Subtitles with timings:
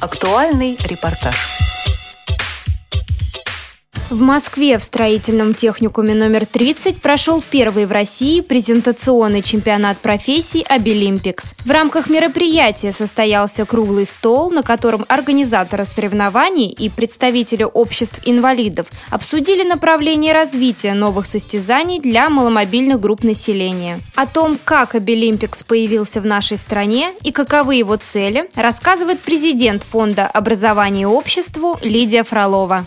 [0.00, 1.67] Актуальный репортаж.
[4.10, 11.52] В Москве в строительном техникуме номер 30 прошел первый в России презентационный чемпионат профессий «Абилимпикс».
[11.62, 19.62] В рамках мероприятия состоялся круглый стол, на котором организаторы соревнований и представители обществ инвалидов обсудили
[19.62, 24.00] направление развития новых состязаний для маломобильных групп населения.
[24.14, 30.26] О том, как «Абилимпикс» появился в нашей стране и каковы его цели, рассказывает президент Фонда
[30.26, 32.86] образования обществу Лидия Фролова.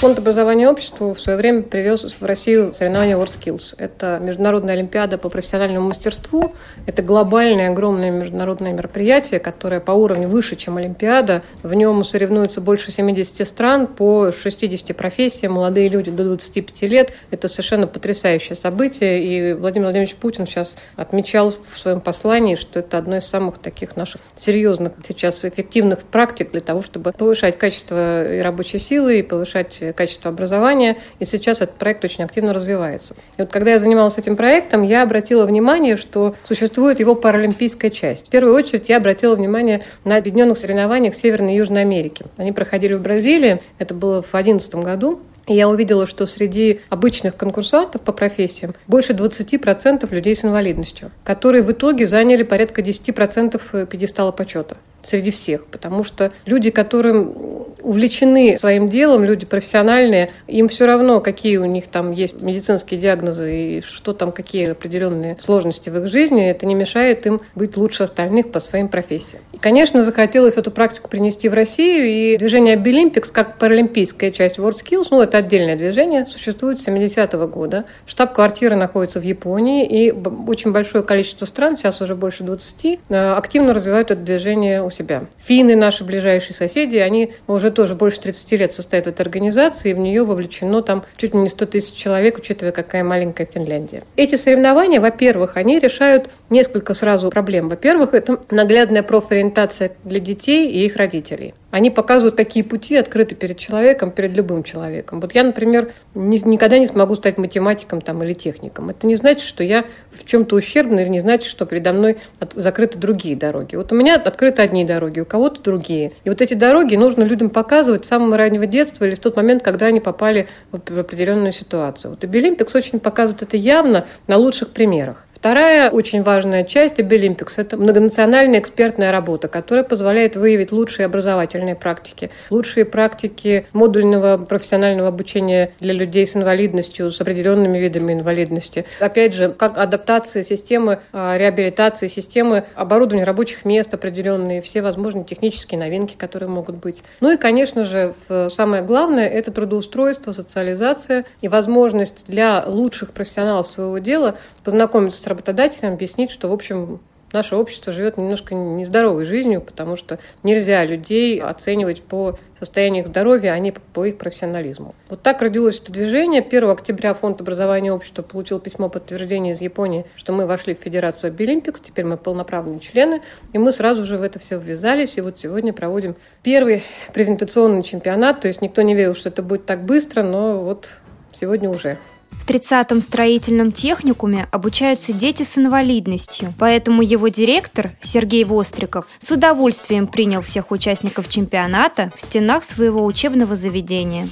[0.00, 3.74] Фонд образования обществу в свое время привез в Россию соревнования WorldSkills.
[3.76, 6.54] Это международная олимпиада по профессиональному мастерству.
[6.86, 11.42] Это глобальное, огромное международное мероприятие, которое по уровню выше, чем Олимпиада.
[11.62, 15.52] В нем соревнуются больше 70 стран по 60 профессиям.
[15.52, 17.12] Молодые люди до 25 лет.
[17.30, 19.22] Это совершенно потрясающее событие.
[19.22, 23.96] И Владимир Владимирович Путин сейчас отмечал в своем послании, что это одно из самых таких
[23.96, 29.89] наших серьезных сейчас эффективных практик для того, чтобы повышать качество и рабочей силы, и повышать
[29.92, 33.14] качество образования, и сейчас этот проект очень активно развивается.
[33.36, 38.28] И вот когда я занималась этим проектом, я обратила внимание, что существует его паралимпийская часть.
[38.28, 42.24] В первую очередь я обратила внимание на объединенных соревнованиях Северной и Южной Америки.
[42.36, 47.36] Они проходили в Бразилии, это было в 2011 году, и я увидела, что среди обычных
[47.36, 54.30] конкурсантов по профессиям больше 20% людей с инвалидностью, которые в итоге заняли порядка 10% пьедестала
[54.30, 57.34] почета среди всех, потому что люди, которым
[57.82, 63.54] увлечены своим делом, люди профессиональные, им все равно, какие у них там есть медицинские диагнозы
[63.54, 68.02] и что там, какие определенные сложности в их жизни, это не мешает им быть лучше
[68.02, 69.42] остальных по своим профессиям.
[69.52, 75.08] И, конечно, захотелось эту практику принести в Россию, и движение Обилимпикс, как паралимпийская часть WorldSkills,
[75.10, 77.84] ну, это отдельное движение, существует с 70-го года.
[78.06, 83.74] Штаб-квартира находится в Японии, и очень большое количество стран, сейчас уже больше 20, э, активно
[83.74, 85.24] развивают это движение у себя.
[85.44, 89.94] Финны, наши ближайшие соседи, они уже тоже больше 30 лет состоят в этой организации, и
[89.94, 94.02] в нее вовлечено там чуть ли не 100 тысяч человек, учитывая, какая маленькая Финляндия.
[94.16, 97.68] Эти соревнования, во-первых, они решают несколько сразу проблем.
[97.68, 101.54] Во-первых, это наглядная профориентация для детей и их родителей.
[101.70, 105.20] Они показывают, какие пути открыты перед человеком, перед любым человеком.
[105.20, 108.90] Вот я, например, ни, никогда не смогу стать математиком там, или техником.
[108.90, 112.54] Это не значит, что я в чем-то ущербный, или не значит, что передо мной от,
[112.54, 113.76] закрыты другие дороги.
[113.76, 116.12] Вот у меня открыты одни дороги, у кого-то другие.
[116.24, 119.62] И вот эти дороги нужно людям показывать с самого раннего детства или в тот момент,
[119.62, 122.10] когда они попали в определенную ситуацию.
[122.10, 125.24] Вот Абилимпикс очень показывает это явно на лучших примерах.
[125.40, 132.30] Вторая очень важная часть Абилимпикс– это многонациональная экспертная работа, которая позволяет выявить лучшие образовательные практики,
[132.50, 138.84] лучшие практики модульного профессионального обучения для людей с инвалидностью, с определенными видами инвалидности.
[138.98, 145.80] Опять же, как адаптация системы а, реабилитации, системы оборудования рабочих мест определенные, все возможные технические
[145.80, 147.02] новинки, которые могут быть.
[147.20, 148.12] Ну и, конечно же,
[148.50, 155.94] самое главное– это трудоустройство, социализация и возможность для лучших профессионалов своего дела познакомиться с работодателям,
[155.94, 157.00] объяснить, что, в общем,
[157.32, 163.52] наше общество живет немножко нездоровой жизнью, потому что нельзя людей оценивать по состоянию их здоровья,
[163.52, 164.94] а не по их профессионализму.
[165.08, 166.42] Вот так родилось это движение.
[166.42, 171.28] 1 октября Фонд образования общества получил письмо подтверждения из Японии, что мы вошли в Федерацию
[171.28, 175.38] Обилимпикс, теперь мы полноправные члены, и мы сразу же в это все ввязались, и вот
[175.38, 176.82] сегодня проводим первый
[177.14, 180.96] презентационный чемпионат, то есть никто не верил, что это будет так быстро, но вот
[181.32, 181.98] сегодня уже.
[182.30, 190.06] В 30-м строительном техникуме обучаются дети с инвалидностью, поэтому его директор Сергей Востриков с удовольствием
[190.06, 194.28] принял всех участников чемпионата в стенах своего учебного заведения.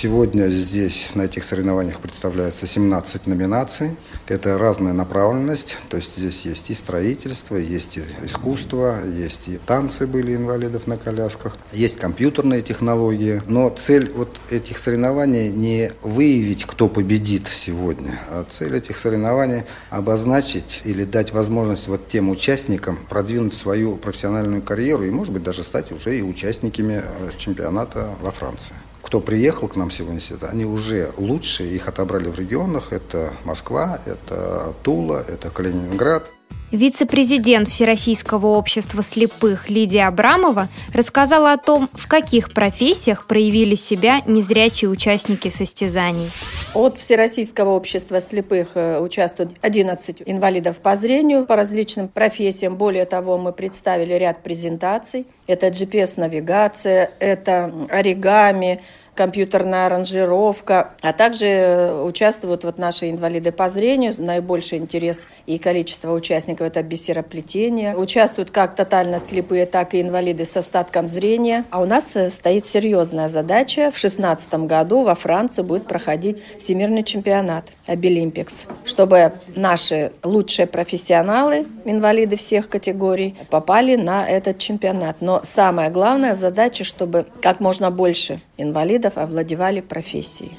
[0.00, 3.96] Сегодня здесь на этих соревнованиях представляется 17 номинаций.
[4.28, 10.06] Это разная направленность, то есть здесь есть и строительство, есть и искусство, есть и танцы
[10.06, 13.42] были инвалидов на колясках, есть компьютерные технологии.
[13.46, 20.80] Но цель вот этих соревнований не выявить, кто победит сегодня, а цель этих соревнований обозначить
[20.84, 25.90] или дать возможность вот тем участникам продвинуть свою профессиональную карьеру и, может быть, даже стать
[25.90, 28.76] уже и участниками э, чемпионата во Франции
[29.08, 32.92] кто приехал к нам сегодня они уже лучшие, их отобрали в регионах.
[32.92, 36.30] Это Москва, это Тула, это Калининград.
[36.70, 44.90] Вице-президент Всероссийского общества слепых Лидия Абрамова рассказала о том, в каких профессиях проявили себя незрячие
[44.90, 46.30] участники состязаний.
[46.74, 52.76] От Всероссийского общества слепых э, участвуют 11 инвалидов по зрению по различным профессиям.
[52.76, 55.26] Более того, мы представили ряд презентаций.
[55.46, 58.82] Это GPS-навигация, это оригами,
[59.18, 64.14] компьютерная аранжировка, а также участвуют вот наши инвалиды по зрению.
[64.16, 67.96] Наибольший интерес и количество участников– это бисероплетение.
[67.96, 71.64] Участвуют как тотально слепые, так и инвалиды с остатком зрения.
[71.70, 73.90] А у нас э, стоит серьезная задача.
[73.90, 82.36] В 2016 году во Франции будет проходить Всемирный чемпионат Обилимпикс, чтобы наши лучшие профессионалы, инвалиды
[82.36, 85.16] всех категорий, попали на этот чемпионат.
[85.20, 90.58] Но самая главная задача, чтобы как можно больше инвалидов овладевали профессией.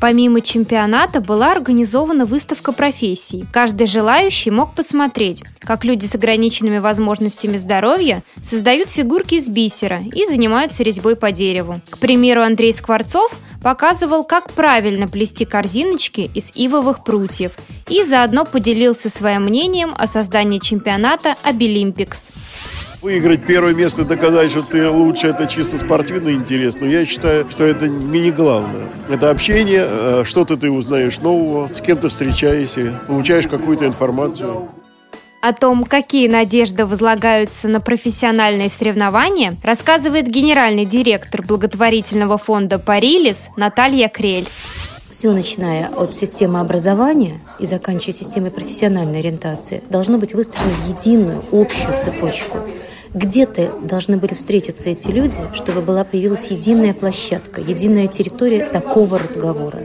[0.00, 3.44] Помимо чемпионата была организована выставка профессий.
[3.52, 10.24] Каждый желающий мог посмотреть, как люди с ограниченными возможностями здоровья создают фигурки из бисера и
[10.24, 11.80] занимаются резьбой по дереву.
[11.90, 17.52] К примеру, Андрей Скворцов показывал, как правильно плести корзиночки из ивовых прутьев
[17.88, 22.30] и заодно поделился своим мнением о создании чемпионата Обилимпикс.
[23.00, 26.74] Выиграть первое место, доказать, что ты лучше, это чисто спортивный интерес.
[26.80, 28.88] Но я считаю, что это не главное.
[29.08, 34.68] Это общение, э, что-то ты узнаешь нового, с кем-то встречаешься, получаешь какую-то информацию.
[35.40, 44.08] О том, какие надежды возлагаются на профессиональные соревнования, рассказывает генеральный директор благотворительного фонда «Парилис» Наталья
[44.08, 44.48] Крель
[45.08, 51.44] все начиная от системы образования и заканчивая системой профессиональной ориентации, должно быть выстроено в единую,
[51.50, 52.58] общую цепочку–
[53.18, 59.82] где-то должны были встретиться эти люди, чтобы была появилась единая площадка, единая территория такого разговора.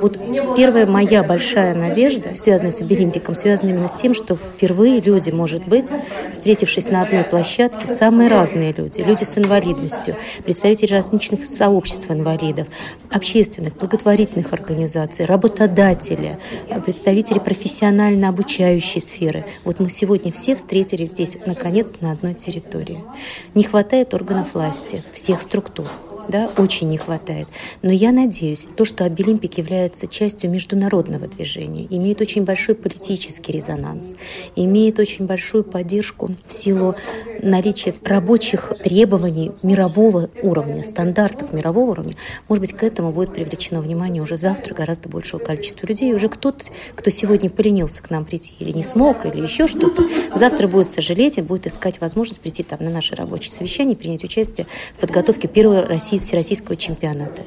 [0.00, 0.18] Вот
[0.56, 5.66] первая моя большая надежда, связанная с Обилимпиком, связана именно с тем, что впервые люди, может
[5.66, 5.86] быть,
[6.32, 12.68] встретившись на одной площадке, самые разные люди, люди с инвалидностью, представители различных сообществ инвалидов,
[13.10, 16.38] общественных, благотворительных организаций, работодатели,
[16.84, 19.44] представители профессионально обучающей сферы.
[19.64, 23.04] Вот мы сегодня все встретились здесь, наконец, на одной территории территории.
[23.54, 25.86] Не хватает органов власти, всех структур
[26.28, 27.48] да, очень не хватает.
[27.82, 34.14] Но я надеюсь, то, что Обилимпик является частью международного движения, имеет очень большой политический резонанс,
[34.54, 36.94] имеет очень большую поддержку в силу
[37.42, 42.16] наличия рабочих требований мирового уровня, стандартов мирового уровня,
[42.48, 46.10] может быть, к этому будет привлечено внимание уже завтра гораздо большего количества людей.
[46.10, 46.64] И уже кто-то,
[46.94, 51.38] кто сегодня поленился к нам прийти или не смог, или еще что-то, завтра будет сожалеть
[51.38, 55.80] и будет искать возможность прийти там на наше рабочее совещание принять участие в подготовке первой
[55.80, 57.42] России России Всероссийского чемпионата.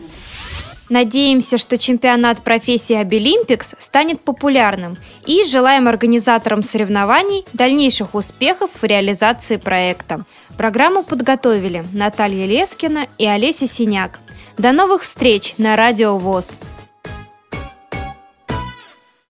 [0.90, 9.58] Надеемся, что чемпионат профессии Обилимпикс станет популярным и желаем организаторам соревнований дальнейших успехов в реализации
[9.58, 10.26] проекта.
[10.58, 14.20] Программу подготовили Наталья Лескина и Олеся Синяк.
[14.58, 16.58] До новых встреч на Радио ВОЗ!